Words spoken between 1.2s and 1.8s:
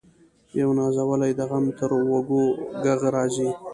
د غنم